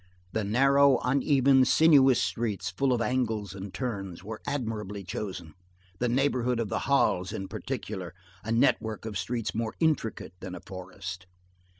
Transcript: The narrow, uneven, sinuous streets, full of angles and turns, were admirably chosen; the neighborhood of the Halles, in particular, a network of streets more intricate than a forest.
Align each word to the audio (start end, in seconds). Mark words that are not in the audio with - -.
The 0.31 0.43
narrow, 0.43 0.97
uneven, 1.03 1.63
sinuous 1.63 2.19
streets, 2.19 2.71
full 2.71 2.91
of 2.91 3.01
angles 3.03 3.53
and 3.53 3.71
turns, 3.71 4.23
were 4.23 4.41
admirably 4.47 5.03
chosen; 5.03 5.53
the 5.99 6.09
neighborhood 6.09 6.59
of 6.59 6.69
the 6.69 6.79
Halles, 6.89 7.31
in 7.31 7.47
particular, 7.47 8.15
a 8.43 8.51
network 8.51 9.05
of 9.05 9.15
streets 9.15 9.53
more 9.53 9.75
intricate 9.79 10.33
than 10.39 10.55
a 10.55 10.59
forest. 10.65 11.27